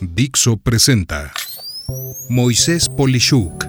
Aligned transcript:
Dixo 0.00 0.56
presenta 0.56 1.30
Moisés 2.30 2.88
Polishuk. 2.88 3.66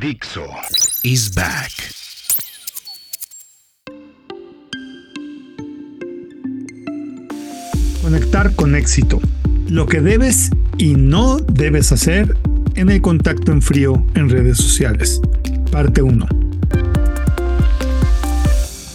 Dixo 0.00 0.46
is 1.02 1.34
back. 1.34 1.72
Conectar 8.00 8.54
con 8.56 8.74
éxito. 8.74 9.20
Lo 9.68 9.84
que 9.84 10.00
debes 10.00 10.50
y 10.78 10.94
no 10.94 11.36
debes 11.36 11.92
hacer 11.92 12.34
en 12.76 12.88
el 12.88 13.02
contacto 13.02 13.52
en 13.52 13.60
frío 13.60 14.02
en 14.14 14.30
redes 14.30 14.56
sociales. 14.56 15.20
Parte 15.70 16.00
1. 16.00 16.26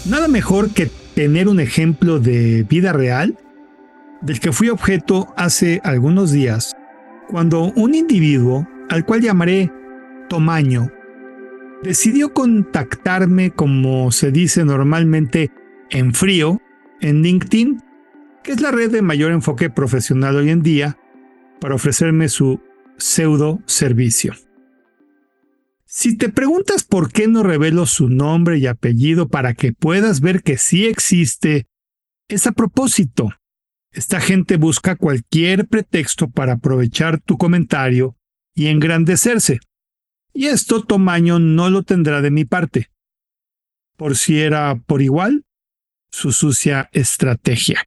Nada 0.05 0.27
mejor 0.27 0.71
que 0.71 0.89
tener 1.13 1.47
un 1.47 1.59
ejemplo 1.59 2.19
de 2.19 2.63
vida 2.63 2.93
real 2.93 3.37
del 4.21 4.39
que 4.39 4.51
fui 4.51 4.69
objeto 4.69 5.33
hace 5.35 5.81
algunos 5.83 6.31
días, 6.31 6.75
cuando 7.27 7.71
un 7.75 7.95
individuo, 7.95 8.67
al 8.89 9.05
cual 9.05 9.21
llamaré 9.21 9.71
Tomaño, 10.29 10.91
decidió 11.83 12.33
contactarme 12.33 13.51
como 13.51 14.11
se 14.11 14.31
dice 14.31 14.63
normalmente 14.63 15.51
en 15.89 16.13
frío 16.13 16.61
en 16.99 17.21
LinkedIn, 17.21 17.81
que 18.43 18.51
es 18.51 18.61
la 18.61 18.71
red 18.71 18.91
de 18.91 19.01
mayor 19.01 19.31
enfoque 19.31 19.69
profesional 19.69 20.35
hoy 20.35 20.49
en 20.49 20.61
día, 20.61 20.97
para 21.59 21.75
ofrecerme 21.75 22.29
su 22.29 22.61
pseudo 22.97 23.59
servicio. 23.65 24.33
Si 25.85 26.17
te 26.17 26.29
preguntas 26.29 26.83
por 26.83 27.11
qué 27.11 27.27
no 27.27 27.43
revelo 27.43 27.85
su 27.85 28.07
nombre 28.07 28.57
y 28.57 28.67
apellido 28.67 29.27
para 29.27 29.53
que 29.53 29.73
puedas 29.73 30.21
ver 30.21 30.41
que 30.41 30.57
sí 30.57 30.85
existe, 30.85 31.67
es 32.29 32.47
a 32.47 32.53
propósito. 32.53 33.29
Esta 33.91 34.21
gente 34.21 34.55
busca 34.55 34.95
cualquier 34.95 35.67
pretexto 35.67 36.29
para 36.29 36.53
aprovechar 36.53 37.19
tu 37.19 37.37
comentario 37.37 38.15
y 38.55 38.67
engrandecerse. 38.67 39.59
Y 40.33 40.45
esto 40.45 40.83
Tomaño 40.83 41.39
no 41.39 41.69
lo 41.69 41.83
tendrá 41.83 42.21
de 42.21 42.31
mi 42.31 42.45
parte. 42.45 42.89
Por 43.97 44.15
si 44.15 44.39
era 44.39 44.75
por 44.85 45.01
igual, 45.01 45.43
su 46.09 46.31
sucia 46.31 46.89
estrategia. 46.93 47.83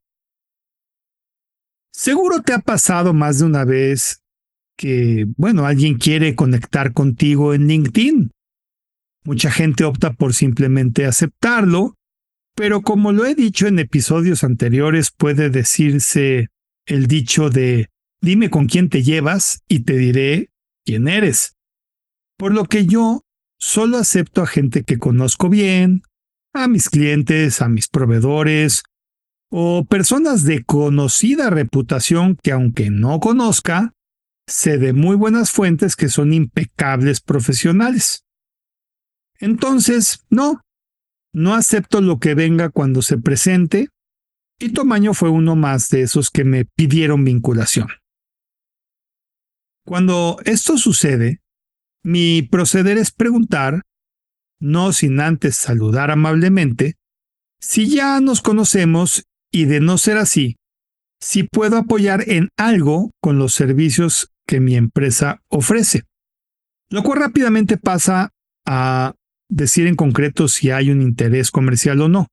Seguro 1.91 2.42
te 2.42 2.52
ha 2.52 2.58
pasado 2.58 3.14
más 3.14 3.38
de 3.38 3.47
una 3.47 3.64
vez 3.64 4.20
que, 4.77 5.27
bueno, 5.36 5.64
alguien 5.64 5.97
quiere 5.97 6.34
conectar 6.34 6.92
contigo 6.92 7.55
en 7.55 7.66
LinkedIn. 7.66 8.30
Mucha 9.25 9.50
gente 9.50 9.84
opta 9.84 10.12
por 10.12 10.34
simplemente 10.34 11.06
aceptarlo 11.06 11.94
pero 12.55 12.83
como 12.83 13.12
lo 13.12 13.27
he 13.27 13.34
dicho 13.34 13.66
en 13.66 13.78
episodios 13.78 14.44
anteriores, 14.44 15.10
puede 15.10 15.50
decirse 15.50 16.48
el 16.86 17.06
dicho 17.06 17.50
de 17.50 17.88
dime 18.20 18.50
con 18.50 18.66
quién 18.66 18.88
te 18.88 19.02
llevas 19.02 19.62
y 19.69 19.80
te 19.80 19.97
diré 19.97 20.50
quién 20.84 21.08
eres. 21.08 21.56
Por 22.36 22.52
lo 22.52 22.64
que 22.64 22.86
yo 22.86 23.22
solo 23.58 23.98
acepto 23.98 24.42
a 24.42 24.47
gente 24.47 24.82
que 24.82 24.98
conozco 24.98 25.48
bien, 25.48 26.02
a 26.52 26.69
mis 26.69 26.88
clientes, 26.88 27.60
a 27.60 27.69
mis 27.69 27.88
proveedores, 27.88 28.82
o 29.50 29.84
personas 29.84 30.44
de 30.44 30.64
conocida 30.64 31.50
reputación 31.50 32.36
que 32.42 32.52
aunque 32.52 32.91
no 32.91 33.20
conozca, 33.20 33.92
sé 34.47 34.78
de 34.78 34.92
muy 34.92 35.16
buenas 35.16 35.50
fuentes 35.50 35.97
que 35.97 36.08
son 36.08 36.32
impecables 36.32 37.20
profesionales. 37.20 38.25
Entonces, 39.38 40.25
no, 40.30 40.60
no 41.34 41.54
acepto 41.54 42.00
lo 42.00 42.18
que 42.18 42.34
venga 42.34 42.70
cuando 42.70 43.02
se 43.02 43.18
presente, 43.18 43.88
y 44.58 44.70
Tomaño 44.70 45.12
fue 45.14 45.28
uno 45.30 45.56
más 45.56 45.91
de 45.91 46.02
esos 46.02 46.30
que 46.30 46.44
me 46.44 46.64
pidieron 46.64 47.24
vinculación. 47.24 47.88
Cuando 49.84 50.38
esto 50.44 50.78
sucede, 50.78 51.41
mi 52.04 52.42
proceder 52.42 52.98
es 52.98 53.10
preguntar, 53.10 53.82
no 54.60 54.92
sin 54.92 55.20
antes 55.20 55.56
saludar 55.56 56.10
amablemente, 56.10 56.94
si 57.60 57.88
ya 57.88 58.20
nos 58.20 58.41
conocemos 58.41 59.25
y 59.50 59.64
de 59.64 59.80
no 59.80 59.98
ser 59.98 60.19
así, 60.19 60.56
si 61.20 61.42
puedo 61.42 61.76
apoyar 61.76 62.28
en 62.28 62.50
algo 62.56 63.10
con 63.20 63.38
los 63.38 63.54
servicios 63.54 64.30
que 64.47 64.60
mi 64.60 64.76
empresa 64.76 65.42
ofrece. 65.48 66.04
Lo 66.91 67.03
cual 67.03 67.20
rápidamente 67.20 67.76
pasa 67.76 68.30
a 68.66 69.14
decir 69.49 69.87
en 69.87 69.94
concreto 69.94 70.49
si 70.49 70.71
hay 70.71 70.91
un 70.91 71.03
interés 71.03 71.50
comercial 71.50 72.00
o 72.00 72.09
no. 72.09 72.28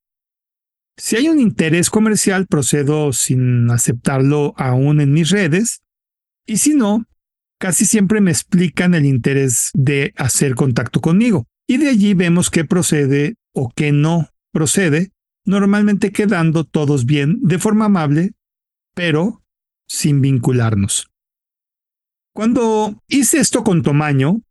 Si 0.98 1.16
hay 1.16 1.30
un 1.30 1.40
interés 1.40 1.90
comercial, 1.90 2.48
procedo 2.48 3.14
sin 3.14 3.70
aceptarlo 3.72 4.54
aún 4.58 5.02
en 5.02 5.14
mis 5.14 5.30
redes, 5.30 5.82
y 6.46 6.58
si 6.58 6.76
no, 6.76 7.06
casi 7.60 7.86
siempre 7.86 8.22
me 8.22 8.32
explican 8.32 8.94
el 8.94 9.06
interés 9.06 9.72
de 9.74 10.14
hacer 10.18 10.56
contacto 10.56 11.02
conmigo, 11.02 11.48
y 11.68 11.78
de 11.78 11.90
allí 11.90 12.14
vemos 12.14 12.50
qué 12.50 12.66
procede 12.66 13.36
o 13.54 13.72
qué 13.76 13.92
no 13.92 14.30
procede, 14.52 15.12
normalmente 15.46 16.12
quedando 16.12 16.66
todos 16.66 17.06
bien 17.06 17.40
de 17.42 17.58
forma 17.58 17.86
amable, 17.86 18.34
pero 18.94 19.44
sin 19.88 20.22
vincularnos. 20.22 21.08
Cuando 22.34 23.02
hice 23.08 23.40
esto 23.40 23.64
con 23.64 23.82
Tomaño, 23.82 24.42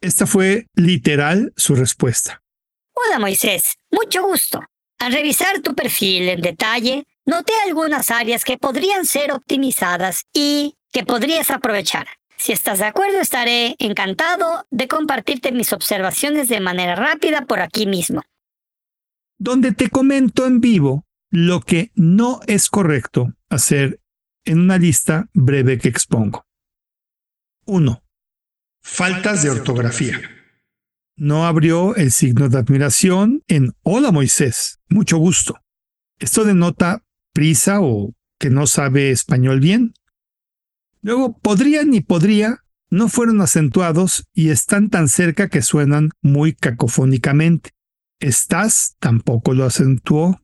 esta 0.00 0.26
fue 0.26 0.66
literal 0.74 1.52
su 1.56 1.74
respuesta. 1.74 2.42
Hola 2.94 3.18
Moisés, 3.18 3.76
mucho 3.90 4.22
gusto. 4.24 4.60
Al 4.98 5.12
revisar 5.12 5.60
tu 5.60 5.74
perfil 5.74 6.28
en 6.28 6.40
detalle, 6.40 7.06
noté 7.24 7.52
algunas 7.66 8.10
áreas 8.10 8.44
que 8.44 8.58
podrían 8.58 9.06
ser 9.06 9.32
optimizadas 9.32 10.24
y 10.32 10.74
que 10.92 11.04
podrías 11.04 11.50
aprovechar. 11.50 12.06
Si 12.36 12.52
estás 12.52 12.78
de 12.78 12.86
acuerdo, 12.86 13.20
estaré 13.20 13.76
encantado 13.78 14.66
de 14.70 14.88
compartirte 14.88 15.52
mis 15.52 15.72
observaciones 15.72 16.48
de 16.48 16.60
manera 16.60 16.94
rápida 16.94 17.46
por 17.46 17.60
aquí 17.60 17.86
mismo. 17.86 18.22
Donde 19.38 19.72
te 19.72 19.90
comento 19.90 20.46
en 20.46 20.60
vivo 20.60 21.04
lo 21.30 21.60
que 21.60 21.90
no 21.94 22.40
es 22.46 22.68
correcto 22.68 23.32
hacer 23.50 24.00
en 24.44 24.60
una 24.60 24.78
lista 24.78 25.28
breve 25.32 25.78
que 25.78 25.88
expongo. 25.88 26.46
1. 27.66 28.02
Faltas 28.90 29.44
de 29.44 29.50
ortografía. 29.50 30.20
No 31.16 31.46
abrió 31.46 31.94
el 31.94 32.10
signo 32.10 32.48
de 32.48 32.58
admiración 32.58 33.44
en 33.46 33.72
Hola 33.82 34.10
Moisés, 34.10 34.80
mucho 34.88 35.18
gusto. 35.18 35.60
Esto 36.18 36.44
denota 36.44 37.04
prisa 37.32 37.80
o 37.80 38.14
que 38.40 38.50
no 38.50 38.66
sabe 38.66 39.12
español 39.12 39.60
bien. 39.60 39.94
Luego, 41.00 41.38
podría 41.38 41.84
ni 41.84 42.00
podría 42.00 42.64
no 42.90 43.08
fueron 43.08 43.40
acentuados 43.40 44.24
y 44.32 44.48
están 44.48 44.88
tan 44.90 45.08
cerca 45.08 45.48
que 45.48 45.62
suenan 45.62 46.08
muy 46.20 46.54
cacofónicamente. 46.54 47.70
Estás 48.18 48.96
tampoco 48.98 49.54
lo 49.54 49.64
acentuó. 49.64 50.40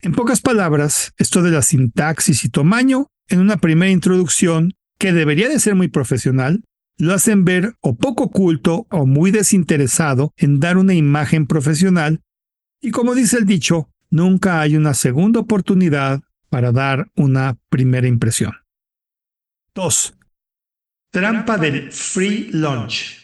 En 0.00 0.12
pocas 0.12 0.42
palabras, 0.42 1.12
esto 1.16 1.42
de 1.42 1.50
la 1.50 1.62
sintaxis 1.62 2.44
y 2.44 2.50
tamaño, 2.50 3.08
en 3.28 3.40
una 3.40 3.56
primera 3.56 3.90
introducción, 3.90 4.74
que 4.98 5.12
debería 5.12 5.48
de 5.48 5.58
ser 5.58 5.74
muy 5.74 5.88
profesional, 5.88 6.62
lo 7.00 7.14
hacen 7.14 7.44
ver 7.44 7.74
o 7.80 7.96
poco 7.96 8.30
culto 8.30 8.86
o 8.90 9.06
muy 9.06 9.30
desinteresado 9.30 10.32
en 10.36 10.60
dar 10.60 10.76
una 10.76 10.94
imagen 10.94 11.46
profesional 11.46 12.20
y 12.82 12.90
como 12.90 13.14
dice 13.14 13.38
el 13.38 13.46
dicho, 13.46 13.90
nunca 14.10 14.60
hay 14.60 14.76
una 14.76 14.94
segunda 14.94 15.40
oportunidad 15.40 16.20
para 16.48 16.72
dar 16.72 17.10
una 17.14 17.58
primera 17.68 18.06
impresión. 18.06 18.52
2. 19.74 20.14
Trampa 21.10 21.58
del 21.58 21.90
free 21.90 22.50
lunch. 22.52 23.18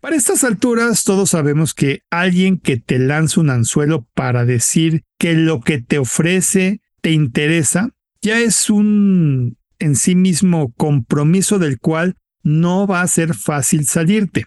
Para 0.00 0.16
estas 0.16 0.44
alturas 0.44 1.04
todos 1.04 1.30
sabemos 1.30 1.74
que 1.74 2.02
alguien 2.10 2.58
que 2.58 2.78
te 2.78 2.98
lanza 2.98 3.40
un 3.40 3.50
anzuelo 3.50 4.06
para 4.14 4.44
decir 4.44 5.04
que 5.18 5.34
lo 5.34 5.60
que 5.60 5.80
te 5.80 5.98
ofrece 5.98 6.80
te 7.00 7.10
interesa, 7.10 7.90
ya 8.20 8.38
es 8.38 8.68
un 8.68 9.58
en 9.78 9.96
sí 9.96 10.14
mismo 10.14 10.72
compromiso 10.74 11.58
del 11.58 11.78
cual 11.78 12.16
no 12.42 12.86
va 12.86 13.02
a 13.02 13.08
ser 13.08 13.34
fácil 13.34 13.86
salirte. 13.86 14.46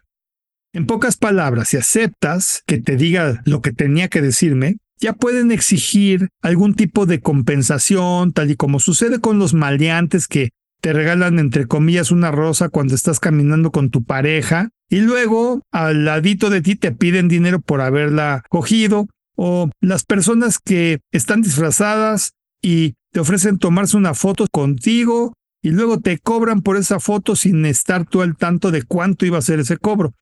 En 0.73 0.87
pocas 0.87 1.17
palabras, 1.17 1.69
si 1.69 1.77
aceptas 1.77 2.63
que 2.65 2.79
te 2.79 2.95
diga 2.95 3.41
lo 3.45 3.61
que 3.61 3.71
tenía 3.71 4.07
que 4.07 4.21
decirme, 4.21 4.77
ya 4.99 5.13
pueden 5.13 5.51
exigir 5.51 6.29
algún 6.41 6.73
tipo 6.73 7.05
de 7.05 7.19
compensación, 7.19 8.33
tal 8.33 8.51
y 8.51 8.55
como 8.55 8.79
sucede 8.79 9.19
con 9.19 9.37
los 9.37 9.53
maleantes 9.53 10.27
que 10.27 10.49
te 10.81 10.93
regalan 10.93 11.39
entre 11.39 11.65
comillas 11.67 12.11
una 12.11 12.31
rosa 12.31 12.69
cuando 12.69 12.95
estás 12.95 13.19
caminando 13.19 13.71
con 13.71 13.89
tu 13.89 14.03
pareja 14.03 14.69
y 14.89 14.99
luego 14.99 15.61
al 15.71 16.05
ladito 16.05 16.49
de 16.49 16.61
ti 16.61 16.75
te 16.75 16.91
piden 16.91 17.27
dinero 17.27 17.61
por 17.61 17.81
haberla 17.81 18.43
cogido 18.49 19.07
o 19.35 19.69
las 19.79 20.03
personas 20.03 20.59
que 20.59 20.99
están 21.11 21.41
disfrazadas 21.41 22.33
y 22.61 22.95
te 23.11 23.19
ofrecen 23.19 23.59
tomarse 23.59 23.95
una 23.95 24.13
foto 24.13 24.45
contigo 24.51 25.33
y 25.63 25.71
luego 25.71 25.99
te 25.99 26.19
cobran 26.19 26.61
por 26.61 26.77
esa 26.77 26.99
foto 26.99 27.35
sin 27.35 27.65
estar 27.65 28.05
tú 28.05 28.21
al 28.21 28.37
tanto 28.37 28.69
de 28.69 28.83
cuánto 28.83 29.25
iba 29.25 29.39
a 29.39 29.41
ser 29.41 29.59
ese 29.59 29.77
cobro. 29.77 30.13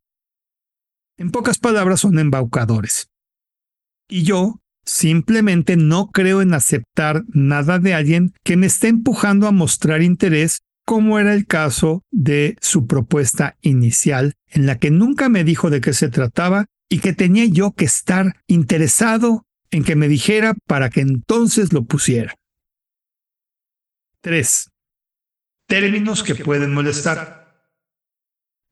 En 1.18 1.32
pocas 1.32 1.60
palabras, 1.60 2.00
son 2.00 2.18
embaucadores. 2.18 3.10
Y 4.08 4.24
yo 4.24 4.62
Simplemente 4.84 5.78
no 5.78 6.08
creo 6.08 6.42
en 6.42 6.54
aceptar 6.54 7.24
nada 7.28 7.80
de 7.80 7.94
alguien 7.94 8.34
que 8.44 8.58
me 8.58 8.66
esté 8.66 8.88
empujando 8.88 9.48
a 9.48 9.52
mostrar 9.52 10.02
interés, 10.02 10.62
como 10.86 11.20
era 11.20 11.34
el 11.34 11.46
caso 11.46 12.04
de 12.12 12.58
su 12.62 12.88
propuesta 12.88 13.56
inicial, 13.62 14.34
en 14.48 14.66
la 14.66 14.80
que 14.80 14.90
nunca 14.90 15.30
me 15.30 15.44
dijo 15.44 15.70
de 15.70 15.82
qué 15.82 15.94
se 15.94 16.10
trataba 16.10 16.66
y 16.90 17.00
que 17.00 17.14
tenía 17.14 17.46
yo 17.46 17.72
que 17.74 17.86
estar 17.86 18.36
interesado 18.48 19.46
en 19.70 19.84
que 19.84 19.96
me 19.96 20.08
dijera 20.08 20.56
para 20.68 20.90
que 20.90 21.02
entonces 21.02 21.72
lo 21.72 21.86
pusiera. 21.86 22.36
3. 24.22 24.71
Términos 25.72 26.22
que 26.22 26.36
pueden 26.36 26.74
molestar. 26.74 27.64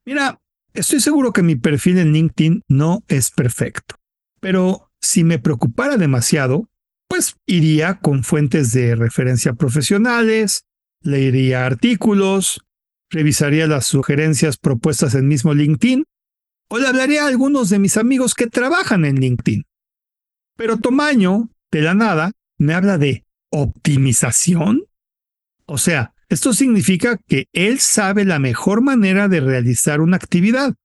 Mira, 0.06 0.42
estoy 0.74 1.00
seguro 1.00 1.31
que 1.31 1.44
mi 1.44 1.56
perfil 1.56 1.98
en 1.98 2.12
LinkedIn 2.12 2.63
no 2.68 3.06
es 3.07 3.31
perfecto, 3.31 3.96
pero 4.42 4.92
si 5.00 5.24
me 5.24 5.40
preocupara 5.40 5.96
demasiado, 5.96 6.69
pues 7.07 7.38
iría 7.46 8.01
con 8.01 8.25
fuentes 8.25 8.74
de 8.74 8.96
referencia 8.96 9.54
profesionales, 9.54 10.66
leería 11.01 11.66
artículos, 11.66 12.66
revisaría 13.10 13.66
las 13.66 13.86
sugerencias 13.86 14.57
propuestas 14.57 15.16
en 15.16 15.30
mismo 15.30 15.54
LinkedIn 15.54 16.04
o 16.68 16.80
le 16.80 16.88
hablaría 16.88 17.24
a 17.24 17.28
algunos 17.28 17.69
de 17.69 17.80
mis 17.80 17.95
amigos 17.95 18.36
que 18.36 18.48
trabajan 18.48 19.06
en 19.06 19.22
LinkedIn. 19.22 19.63
Pero 20.57 20.75
Tomaño, 20.75 21.50
de 21.72 21.81
la 21.81 21.94
nada, 21.94 22.34
me 22.57 22.74
habla 22.74 22.98
de 22.98 23.25
optimización. 23.52 24.84
O 25.66 25.78
sea, 25.78 26.13
esto 26.30 26.54
significa 26.54 27.20
que 27.28 27.48
él 27.54 27.80
sabe 27.80 28.24
la 28.24 28.40
mejor 28.40 28.81
manera 28.81 29.28
de 29.28 29.40
realizar 29.40 30.00
una 30.00 30.16
actividad, 30.18 30.76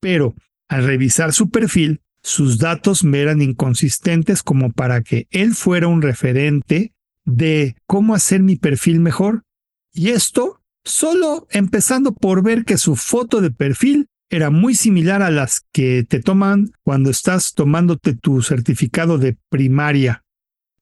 pero 0.00 0.34
al 0.68 0.84
revisar 0.84 1.32
su 1.32 1.50
perfil, 1.50 2.00
sus 2.22 2.58
datos 2.58 3.04
me 3.04 3.20
eran 3.20 3.42
inconsistentes 3.42 4.42
como 4.42 4.72
para 4.72 5.02
que 5.02 5.28
él 5.30 5.54
fuera 5.54 5.86
un 5.86 6.02
referente 6.02 6.92
de 7.24 7.76
cómo 7.86 8.14
hacer 8.14 8.42
mi 8.42 8.56
perfil 8.56 9.00
mejor. 9.00 9.44
Y 9.92 10.08
esto 10.08 10.62
solo 10.84 11.46
empezando 11.50 12.12
por 12.12 12.42
ver 12.42 12.64
que 12.64 12.78
su 12.78 12.96
foto 12.96 13.40
de 13.40 13.50
perfil 13.50 14.08
era 14.28 14.50
muy 14.50 14.74
similar 14.74 15.22
a 15.22 15.30
las 15.30 15.62
que 15.72 16.04
te 16.04 16.20
toman 16.20 16.72
cuando 16.82 17.10
estás 17.10 17.54
tomándote 17.54 18.14
tu 18.14 18.42
certificado 18.42 19.18
de 19.18 19.36
primaria. 19.50 20.24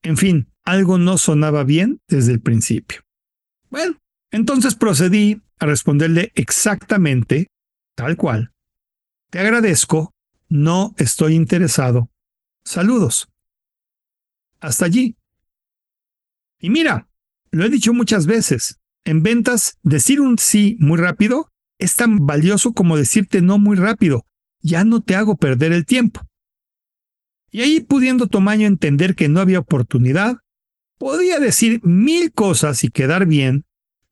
En 0.03 0.17
fin, 0.17 0.49
algo 0.65 0.99
no 0.99 1.19
sonaba 1.19 1.65
bien 1.65 2.01
desde 2.09 2.33
el 2.33 2.41
principio. 2.41 3.03
Bueno, 3.71 3.97
entonces 4.35 4.75
procedí 4.75 5.41
a 5.61 5.67
responderle 5.67 6.33
exactamente, 6.35 7.47
tal 7.95 8.17
cual. 8.17 8.51
Te 9.31 9.39
agradezco, 9.39 10.13
no 10.49 10.93
estoy 10.99 11.35
interesado. 11.35 12.11
Saludos. 12.65 13.29
Hasta 14.59 14.87
allí. 14.87 15.17
Y 16.59 16.71
mira, 16.71 17.09
lo 17.53 17.65
he 17.65 17.71
dicho 17.71 17.95
muchas 17.95 18.27
veces, 18.27 18.81
en 19.05 19.23
ventas, 19.23 19.79
decir 19.85 20.21
un 20.21 20.37
sí 20.37 20.77
muy 20.81 20.99
rápido 20.99 21.53
es 21.79 21.95
tan 21.95 22.27
valioso 22.27 22.73
como 22.73 22.97
decirte 22.97 23.41
no 23.41 23.59
muy 23.59 23.77
rápido. 23.77 24.27
Ya 24.63 24.83
no 24.83 25.01
te 25.01 25.15
hago 25.15 25.37
perder 25.37 25.73
el 25.73 25.87
tiempo. 25.87 26.23
Y 27.53 27.61
ahí 27.61 27.79
pudiendo 27.79 28.27
Tomaño 28.27 28.67
entender 28.67 29.15
que 29.15 29.29
no 29.29 29.39
había 29.39 29.61
oportunidad, 29.61 30.39
podía 30.99 31.39
decir 31.39 31.81
mil 31.85 32.33
cosas 32.33 32.83
y 32.83 32.89
quedar 32.89 33.27
bien 33.27 33.65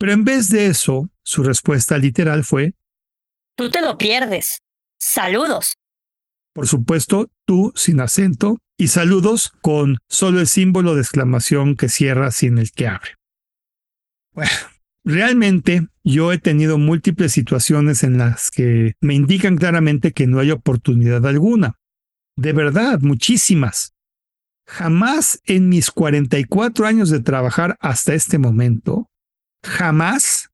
pero 0.02 0.14
en 0.14 0.25
vez 0.25 0.49
de 0.49 0.66
eso, 0.66 1.08
su 1.22 1.44
respuesta 1.44 1.96
literal 1.96 2.43
fue, 2.43 2.75
Tú 3.56 3.70
te 3.70 3.81
lo 3.81 3.96
pierdes. 3.96 4.58
Saludos. 4.99 5.76
Por 6.52 6.66
supuesto, 6.66 7.31
tú 7.46 7.72
sin 7.76 8.00
acento 8.00 8.58
y 8.76 8.88
saludos 8.88 9.52
con 9.60 9.99
solo 10.08 10.40
el 10.40 10.49
símbolo 10.49 10.96
de 10.96 11.02
exclamación 11.02 11.76
que 11.76 11.88
cierra 11.88 12.32
sin 12.32 12.58
el 12.58 12.72
que 12.72 12.88
abre. 12.88 13.12
Bueno, 14.32 14.50
realmente 15.04 15.87
yo 16.02 16.32
he 16.32 16.38
tenido 16.38 16.78
múltiples 16.78 17.31
situaciones 17.31 18.02
en 18.02 18.19
las 18.19 18.50
que 18.50 18.94
me 19.00 19.14
indican 19.14 19.56
claramente 19.56 20.10
que 20.10 20.26
no 20.26 20.40
hay 20.40 20.50
oportunidad 20.50 21.25
alguna. 21.25 21.78
De 22.37 22.52
verdad, 22.52 22.99
muchísimas. 23.02 23.94
Jamás 24.66 25.40
en 25.44 25.69
mis 25.69 25.93
44 25.93 26.87
años 26.87 27.08
de 27.08 27.20
trabajar 27.20 27.76
hasta 27.81 28.14
este 28.14 28.38
momento 28.38 29.12
Jamás 29.62 30.50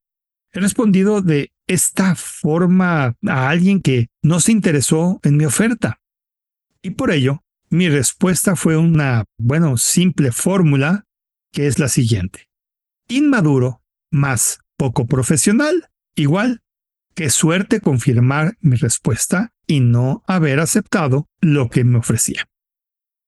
he 0.53 0.61
respondido 0.61 1.23
de 1.23 1.53
esta 1.67 2.15
forma 2.15 3.15
a 3.27 3.49
alguien 3.49 3.81
que 3.81 4.09
no 4.23 4.41
se 4.41 4.53
interesó 4.53 5.21
en 5.23 5.37
mi 5.37 5.45
oferta. 5.45 6.01
Y 6.83 6.91
por 6.91 7.11
ello, 7.11 7.43
mi 7.71 7.89
respuesta 7.89 8.57
fue 8.57 8.77
una, 8.77 9.25
bueno, 9.39 9.77
simple 9.77 10.33
fórmula 10.33 11.05
que 11.53 11.67
es 11.67 11.79
la 11.79 11.89
siguiente. 11.89 12.49
Inmaduro 13.09 13.83
más 14.11 14.61
poco 14.77 15.07
profesional, 15.07 15.89
igual 16.15 16.63
que 17.15 17.31
suerte 17.31 17.81
confirmar 17.81 18.57
mi 18.61 18.77
respuesta 18.77 19.53
y 19.67 19.81
no 19.81 20.23
haber 20.27 20.61
aceptado 20.61 21.29
lo 21.41 21.69
que 21.69 21.85
me 21.85 21.99
ofrecía 21.99 22.49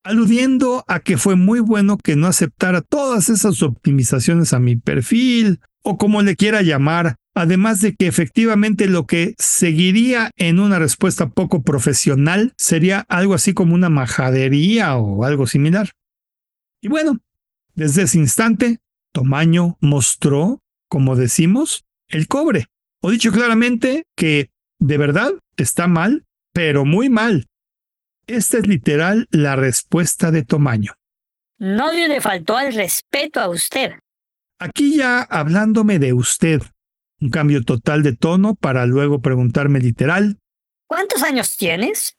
aludiendo 0.03 0.85
a 0.89 1.01
que 1.01 1.19
fue 1.19 1.37
muy 1.37 1.61
bueno 1.61 1.99
que 1.99 2.17
no 2.17 2.27
aceptara 2.27 2.81
todas 2.81 3.29
esas 3.29 3.63
optimizaciones 3.63 4.53
a 4.53 4.59
mi 4.59 4.77
perfil 4.77 5.61
o 5.83 5.99
como 5.99 6.23
le 6.23 6.37
quiera 6.37 6.63
llamar, 6.63 7.17
además 7.35 7.81
de 7.81 7.95
que 7.95 8.07
efectivamente 8.07 8.87
lo 8.87 9.07
que 9.07 9.35
seguiría 9.39 10.31
en 10.37 10.59
una 10.59 10.79
respuesta 10.79 11.29
poco 11.29 11.63
profesional 11.63 12.53
sería 12.57 13.05
algo 13.09 13.35
así 13.35 13.55
como 13.55 13.75
una 13.75 13.89
majadería 13.89 14.97
o 14.97 15.25
algo 15.25 15.47
similar. 15.47 15.91
Y 16.81 16.89
bueno, 16.89 17.19
desde 17.75 18.03
ese 18.03 18.19
instante, 18.19 18.79
Tomaño 19.13 19.77
mostró, 19.81 20.61
como 20.89 21.17
decimos, 21.17 21.85
el 22.09 22.27
cobre, 22.27 22.67
o 23.01 23.11
dicho 23.11 23.33
claramente, 23.33 24.05
que 24.17 24.51
de 24.79 24.99
verdad 24.99 25.33
está 25.57 25.87
mal, 25.87 26.25
pero 26.53 26.85
muy 26.85 27.09
mal, 27.09 27.47
esta 28.31 28.59
es 28.59 28.67
literal 28.69 29.27
la 29.31 29.57
respuesta 29.57 30.31
de 30.31 30.45
Tomaño. 30.45 30.95
Nadie 31.59 32.07
le 32.07 32.21
faltó 32.21 32.57
al 32.57 32.73
respeto 32.73 33.41
a 33.41 33.49
usted. 33.49 33.91
Aquí 34.61 34.95
ya 34.97 35.23
hablándome 35.23 35.99
de 35.99 36.13
usted. 36.13 36.61
Un 37.19 37.31
cambio 37.31 37.65
total 37.65 38.03
de 38.03 38.15
tono 38.15 38.55
para 38.55 38.85
luego 38.85 39.23
preguntarme 39.23 39.81
literal. 39.81 40.39
¿Cuántos 40.87 41.23
años 41.23 41.57
tienes? 41.57 42.19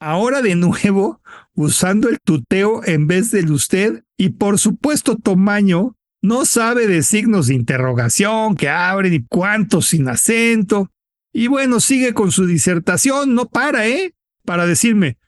Ahora 0.00 0.40
de 0.40 0.54
nuevo, 0.54 1.20
usando 1.54 2.08
el 2.08 2.18
tuteo 2.18 2.82
en 2.84 3.06
vez 3.06 3.30
del 3.30 3.52
usted, 3.52 4.04
y 4.16 4.30
por 4.30 4.58
supuesto 4.58 5.16
Tomaño 5.16 5.96
no 6.22 6.46
sabe 6.46 6.86
de 6.86 7.02
signos 7.02 7.48
de 7.48 7.54
interrogación 7.54 8.56
que 8.56 8.70
abren 8.70 9.12
y 9.12 9.26
cuántos 9.26 9.88
sin 9.88 10.08
acento. 10.08 10.90
Y 11.30 11.48
bueno, 11.48 11.80
sigue 11.80 12.14
con 12.14 12.32
su 12.32 12.46
disertación, 12.46 13.34
no 13.34 13.46
para, 13.46 13.86
¿eh? 13.86 14.14
Para 14.46 14.64
decirme, 14.66 15.18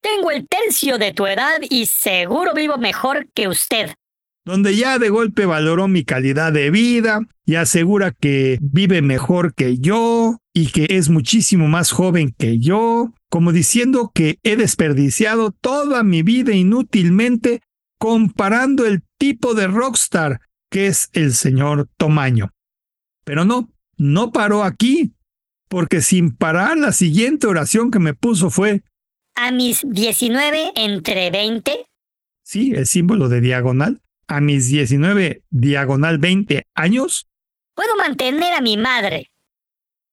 tengo 0.00 0.30
el 0.30 0.48
tercio 0.48 0.96
de 0.96 1.12
tu 1.12 1.26
edad 1.26 1.60
y 1.68 1.84
seguro 1.84 2.54
vivo 2.54 2.78
mejor 2.78 3.28
que 3.34 3.48
usted. 3.48 3.94
Donde 4.44 4.76
ya 4.76 4.98
de 4.98 5.08
golpe 5.08 5.46
valoró 5.46 5.86
mi 5.86 6.04
calidad 6.04 6.52
de 6.52 6.70
vida 6.70 7.20
y 7.46 7.54
asegura 7.54 8.10
que 8.10 8.58
vive 8.60 9.00
mejor 9.00 9.54
que 9.54 9.78
yo 9.78 10.38
y 10.52 10.66
que 10.68 10.86
es 10.90 11.08
muchísimo 11.08 11.68
más 11.68 11.92
joven 11.92 12.34
que 12.36 12.58
yo, 12.58 13.12
como 13.28 13.52
diciendo 13.52 14.10
que 14.12 14.38
he 14.42 14.56
desperdiciado 14.56 15.52
toda 15.52 16.02
mi 16.02 16.22
vida 16.22 16.54
inútilmente 16.54 17.60
comparando 17.98 18.84
el 18.84 19.02
tipo 19.16 19.54
de 19.54 19.68
rockstar 19.68 20.40
que 20.70 20.88
es 20.88 21.10
el 21.12 21.34
señor 21.34 21.88
Tomaño. 21.96 22.50
Pero 23.24 23.44
no, 23.44 23.70
no 23.96 24.32
paró 24.32 24.64
aquí, 24.64 25.12
porque 25.68 26.00
sin 26.00 26.34
parar 26.34 26.76
la 26.78 26.90
siguiente 26.90 27.46
oración 27.46 27.92
que 27.92 28.00
me 28.00 28.14
puso 28.14 28.50
fue, 28.50 28.82
a 29.34 29.50
mis 29.50 29.82
19 29.84 30.72
entre 30.76 31.30
20. 31.30 31.86
Sí, 32.42 32.72
el 32.74 32.86
símbolo 32.86 33.28
de 33.28 33.40
diagonal. 33.40 34.02
A 34.26 34.40
mis 34.40 34.68
19 34.68 35.42
diagonal 35.50 36.18
20 36.18 36.64
años. 36.74 37.26
Puedo 37.74 37.96
mantener 37.96 38.54
a 38.54 38.60
mi 38.60 38.76
madre. 38.76 39.30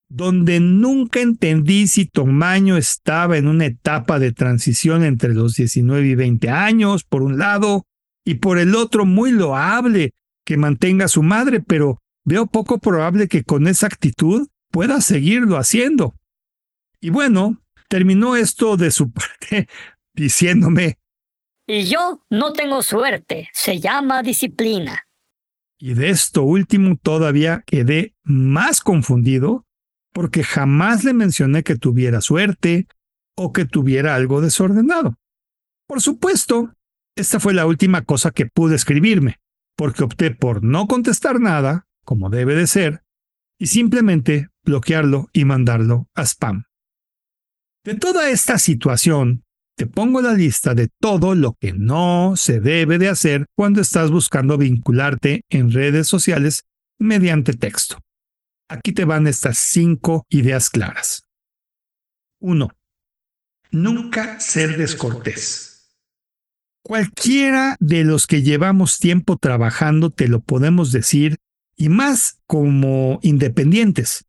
Donde 0.10 0.60
nunca 0.60 1.22
entendí 1.22 1.88
si 1.88 2.06
Tomaño 2.06 2.78
estaba 2.78 3.38
en 3.38 3.48
una 3.48 3.66
etapa 3.66 4.20
de 4.20 4.32
transición 4.32 5.04
entre 5.04 5.34
los 5.34 5.56
19 5.56 6.08
y 6.08 6.16
20 6.16 6.50
años, 6.50 7.04
por 7.04 7.22
un 7.22 7.38
lado, 7.38 7.86
y 8.26 8.36
por 8.36 8.60
el 8.60 8.76
otro 8.76 9.06
muy 9.06 9.32
loable 9.32 10.14
que 10.46 10.58
mantenga 10.58 11.06
a 11.06 11.10
su 11.10 11.24
madre, 11.24 11.62
pero 11.62 12.02
veo 12.26 12.46
poco 12.46 12.78
probable 12.78 13.28
que 13.28 13.44
con 13.44 13.68
esa 13.68 13.88
actitud 13.88 14.48
pueda 14.72 15.02
seguirlo 15.02 15.58
haciendo. 15.58 16.16
Y 17.02 17.10
bueno, 17.10 17.60
terminó 17.88 18.36
esto 18.36 18.78
de 18.78 18.92
su 18.92 19.12
parte 19.12 19.68
diciéndome, 20.14 20.99
y 21.70 21.84
yo 21.84 22.26
no 22.32 22.52
tengo 22.52 22.82
suerte, 22.82 23.48
se 23.54 23.80
llama 23.80 24.24
disciplina. 24.24 25.08
Y 25.78 25.94
de 25.94 26.10
esto 26.10 26.42
último 26.42 26.98
todavía 26.98 27.64
quedé 27.66 28.16
más 28.24 28.82
confundido 28.82 29.68
porque 30.12 30.44
jamás 30.44 31.04
le 31.04 31.14
mencioné 31.14 31.62
que 31.62 31.76
tuviera 31.76 32.22
suerte 32.22 32.88
o 33.38 33.54
que 33.54 33.66
tuviera 33.66 34.16
algo 34.16 34.42
desordenado. 34.42 35.16
Por 35.88 36.02
supuesto, 36.02 36.74
Esta 37.16 37.40
fue 37.40 37.54
la 37.54 37.66
última 37.66 38.04
cosa 38.04 38.32
que 38.32 38.46
pude 38.46 38.76
escribirme, 38.76 39.40
porque 39.76 40.06
opté 40.06 40.32
por 40.32 40.64
no 40.64 40.88
contestar 40.88 41.42
nada, 41.42 41.86
como 42.06 42.30
debe 42.30 42.56
de 42.56 42.66
ser, 42.66 43.04
y 43.60 43.68
simplemente 43.68 44.48
bloquearlo 44.64 45.28
y 45.34 45.44
mandarlo 45.44 46.08
a 46.16 46.22
spam. 46.22 46.64
De 47.84 47.96
toda 47.96 48.30
esta 48.30 48.58
situación, 48.58 49.44
te 49.80 49.88
pongo 49.88 50.22
la 50.22 50.34
lista 50.34 50.76
de 50.76 50.90
todo 51.00 51.36
lo 51.36 51.54
que 51.54 51.72
no 51.72 52.34
se 52.36 52.60
debe 52.60 52.98
de 52.98 53.08
hacer 53.08 53.46
cuando 53.56 53.80
estás 53.80 54.12
buscando 54.12 54.58
vincularte 54.58 55.46
en 55.48 55.72
redes 55.72 56.06
sociales 56.06 56.66
mediante 57.00 57.54
texto. 57.54 57.98
Aquí 58.68 58.92
te 58.92 59.06
van 59.06 59.26
estas 59.26 59.58
cinco 59.58 60.26
ideas 60.28 60.70
claras. 60.70 61.24
1. 62.42 62.68
Nunca 63.72 64.42
ser 64.42 64.76
descortés. 64.76 65.96
Cualquiera 66.84 67.78
de 67.80 68.04
los 68.04 68.28
que 68.28 68.44
llevamos 68.44 69.00
tiempo 69.00 69.38
trabajando 69.38 70.10
te 70.10 70.28
lo 70.28 70.42
podemos 70.42 70.92
decir, 70.92 71.38
y 71.78 71.88
más 71.88 72.42
como 72.48 73.20
independientes. 73.22 74.26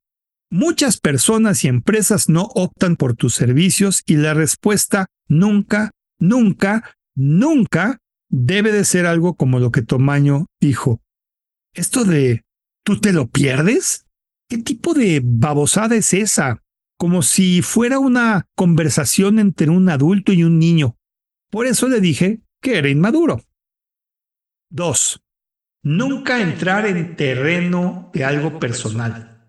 Muchas 0.49 1.01
personas 1.01 1.65
y 1.65 1.69
empresas 1.69 2.29
no 2.29 2.43
optan 2.55 2.95
por 2.95 3.17
tus 3.17 3.35
servicios 3.35 4.05
y 4.07 4.15
la 4.15 4.33
respuesta 4.33 5.09
nunca, 5.31 5.93
nunca, 6.19 6.95
nunca 7.15 7.99
debe 8.29 8.73
de 8.73 8.85
ser 8.85 9.07
algo 9.07 9.35
como 9.35 9.59
lo 9.59 9.71
que 9.71 9.81
Tomaño 9.81 10.47
dijo. 10.61 11.01
Esto 11.73 12.05
de 12.05 12.43
¿tú 12.85 13.01
te 13.01 13.13
lo 13.13 13.29
pierdes? 13.29 14.07
¿Qué 14.49 14.59
tipo 14.59 14.93
de 14.93 15.23
babosada 15.25 15.95
es 15.97 16.13
esa? 16.13 16.63
Como 16.99 17.23
si 17.23 17.63
fuera 17.63 17.99
una 17.99 18.47
conversación 18.57 19.39
entre 19.39 19.71
un 19.71 19.89
adulto 19.89 20.33
y 20.33 20.43
un 20.43 20.59
niño. 20.59 20.97
Por 21.51 21.67
eso 21.67 21.89
le 21.89 22.01
dije 22.01 22.43
que 22.61 22.77
era 22.77 22.91
inmaduro. 22.91 23.43
2. 24.71 25.23
Nunca 25.83 26.43
entrar 26.43 26.87
en 26.87 27.17
terreno 27.17 28.11
de 28.13 28.25
algo 28.25 28.59
personal. 28.59 29.49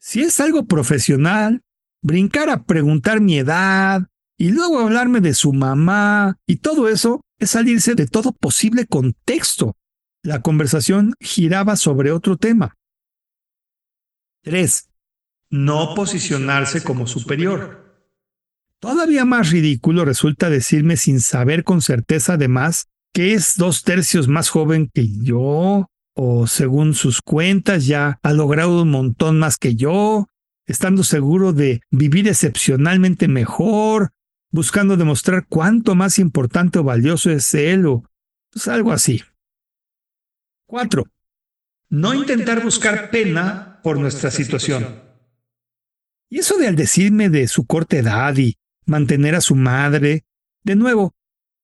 Si 0.00 0.22
es 0.22 0.40
algo 0.40 0.66
profesional, 0.66 1.62
brincar 2.02 2.48
a 2.48 2.62
preguntar 2.62 3.20
mi 3.20 3.38
edad 3.38 4.06
y 4.38 4.50
luego 4.52 4.78
hablarme 4.78 5.20
de 5.20 5.34
su 5.34 5.52
mamá 5.52 6.38
y 6.46 6.56
todo 6.56 6.88
eso 6.88 7.20
es 7.38 7.50
salirse 7.50 7.94
de 7.94 8.06
todo 8.06 8.32
posible 8.32 8.86
contexto. 8.86 9.76
La 10.22 10.42
conversación 10.42 11.14
giraba 11.20 11.76
sobre 11.76 12.12
otro 12.12 12.36
tema. 12.36 12.76
3. 14.44 14.88
No 15.50 15.94
posicionarse 15.94 16.82
como 16.82 17.06
superior. 17.06 18.06
Todavía 18.80 19.24
más 19.24 19.50
ridículo 19.50 20.04
resulta 20.04 20.50
decirme 20.50 20.96
sin 20.96 21.20
saber 21.20 21.64
con 21.64 21.82
certeza 21.82 22.34
además 22.34 22.86
que 23.12 23.34
es 23.34 23.56
dos 23.56 23.82
tercios 23.82 24.28
más 24.28 24.50
joven 24.50 24.88
que 24.92 25.08
yo 25.22 25.86
o 26.14 26.46
según 26.46 26.94
sus 26.94 27.22
cuentas 27.22 27.86
ya 27.86 28.20
ha 28.22 28.32
logrado 28.32 28.82
un 28.82 28.90
montón 28.90 29.38
más 29.38 29.56
que 29.56 29.74
yo, 29.74 30.26
estando 30.66 31.02
seguro 31.02 31.52
de 31.52 31.80
vivir 31.90 32.28
excepcionalmente 32.28 33.26
mejor, 33.28 34.10
buscando 34.50 34.96
demostrar 34.96 35.46
cuánto 35.48 35.94
más 35.94 36.18
importante 36.18 36.78
o 36.78 36.84
valioso 36.84 37.30
es 37.30 37.52
él 37.54 37.86
o 37.86 38.04
pues 38.50 38.68
algo 38.68 38.92
así. 38.92 39.22
4. 40.66 41.04
No 41.90 42.14
intentar 42.14 42.62
buscar 42.62 43.10
pena 43.10 43.80
por 43.82 43.98
nuestra 43.98 44.30
situación. 44.30 45.02
Y 46.30 46.38
eso 46.38 46.58
de 46.58 46.68
al 46.68 46.76
decirme 46.76 47.30
de 47.30 47.48
su 47.48 47.66
corta 47.66 47.96
edad 47.96 48.36
y 48.36 48.56
mantener 48.84 49.34
a 49.34 49.40
su 49.40 49.54
madre, 49.54 50.24
de 50.62 50.76
nuevo, 50.76 51.14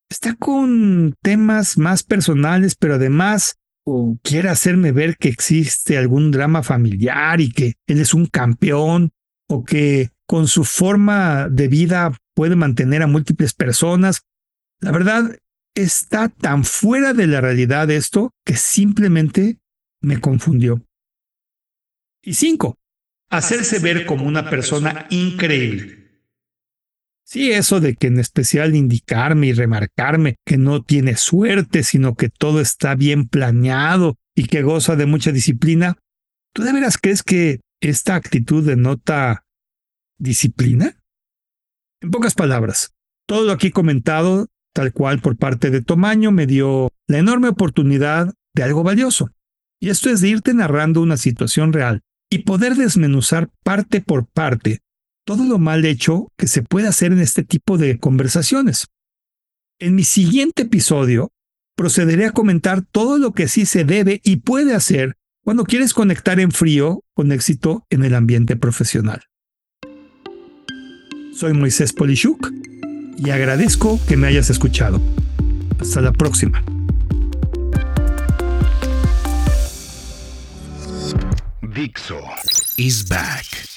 está 0.08 0.34
con 0.34 1.14
temas 1.20 1.76
más 1.76 2.02
personales, 2.02 2.74
pero 2.74 2.94
además 2.94 3.58
o 3.86 4.16
quiere 4.22 4.48
hacerme 4.48 4.92
ver 4.92 5.18
que 5.18 5.28
existe 5.28 5.98
algún 5.98 6.30
drama 6.30 6.62
familiar 6.62 7.40
y 7.42 7.52
que 7.52 7.74
él 7.86 8.00
es 8.00 8.14
un 8.14 8.26
campeón 8.26 9.12
o 9.46 9.64
que 9.64 10.10
con 10.26 10.48
su 10.48 10.64
forma 10.64 11.48
de 11.50 11.68
vida 11.68 12.16
puede 12.34 12.56
mantener 12.56 13.02
a 13.02 13.06
múltiples 13.06 13.54
personas. 13.54 14.22
La 14.80 14.92
verdad, 14.92 15.38
está 15.74 16.28
tan 16.28 16.64
fuera 16.64 17.14
de 17.14 17.26
la 17.26 17.40
realidad 17.40 17.90
esto 17.90 18.32
que 18.44 18.56
simplemente 18.56 19.58
me 20.00 20.20
confundió. 20.20 20.82
Y 22.22 22.34
cinco, 22.34 22.78
hacerse 23.30 23.78
ver 23.78 24.06
como 24.06 24.26
una 24.26 24.48
persona 24.48 25.06
increíble. 25.10 26.04
Sí, 27.26 27.52
eso 27.52 27.80
de 27.80 27.94
que 27.94 28.08
en 28.08 28.18
especial 28.18 28.76
indicarme 28.76 29.48
y 29.48 29.52
remarcarme 29.54 30.36
que 30.44 30.58
no 30.58 30.82
tiene 30.82 31.16
suerte, 31.16 31.82
sino 31.82 32.14
que 32.14 32.28
todo 32.28 32.60
está 32.60 32.94
bien 32.94 33.28
planeado 33.28 34.16
y 34.34 34.44
que 34.44 34.62
goza 34.62 34.94
de 34.94 35.06
mucha 35.06 35.32
disciplina, 35.32 35.96
¿tú 36.52 36.62
de 36.62 36.72
veras 36.72 36.98
crees 36.98 37.22
que 37.22 37.60
esta 37.80 38.14
actitud 38.14 38.64
denota 38.64 39.44
disciplina? 40.18 40.96
En 42.04 42.10
pocas 42.10 42.34
palabras, 42.34 42.92
todo 43.26 43.44
lo 43.44 43.52
aquí 43.52 43.70
comentado, 43.70 44.48
tal 44.74 44.92
cual 44.92 45.22
por 45.22 45.38
parte 45.38 45.70
de 45.70 45.80
Tomaño, 45.80 46.32
me 46.32 46.46
dio 46.46 46.90
la 47.08 47.16
enorme 47.16 47.48
oportunidad 47.48 48.34
de 48.54 48.62
algo 48.62 48.82
valioso. 48.82 49.30
Y 49.80 49.88
esto 49.88 50.10
es 50.10 50.20
de 50.20 50.28
irte 50.28 50.52
narrando 50.52 51.00
una 51.00 51.16
situación 51.16 51.72
real 51.72 52.02
y 52.28 52.40
poder 52.40 52.74
desmenuzar 52.74 53.48
parte 53.62 54.02
por 54.02 54.26
parte 54.26 54.80
todo 55.24 55.44
lo 55.44 55.58
mal 55.58 55.86
hecho 55.86 56.30
que 56.36 56.46
se 56.46 56.62
puede 56.62 56.88
hacer 56.88 57.10
en 57.10 57.20
este 57.20 57.42
tipo 57.42 57.78
de 57.78 57.98
conversaciones. 57.98 58.88
En 59.78 59.94
mi 59.94 60.04
siguiente 60.04 60.64
episodio, 60.64 61.32
procederé 61.74 62.26
a 62.26 62.32
comentar 62.32 62.82
todo 62.82 63.16
lo 63.16 63.32
que 63.32 63.48
sí 63.48 63.64
se 63.64 63.86
debe 63.86 64.20
y 64.22 64.36
puede 64.36 64.74
hacer 64.74 65.16
cuando 65.42 65.64
quieres 65.64 65.94
conectar 65.94 66.38
en 66.38 66.50
frío 66.50 67.02
con 67.14 67.32
éxito 67.32 67.86
en 67.88 68.04
el 68.04 68.14
ambiente 68.14 68.56
profesional. 68.56 69.22
Soy 71.34 71.52
Moisés 71.52 71.92
Polishuk 71.92 72.52
y 73.18 73.30
agradezco 73.30 73.98
que 74.06 74.16
me 74.16 74.28
hayas 74.28 74.50
escuchado. 74.50 75.00
Hasta 75.80 76.00
la 76.00 76.12
próxima. 76.12 76.62
Dixo 81.60 82.20
is 82.76 83.08
back. 83.08 83.73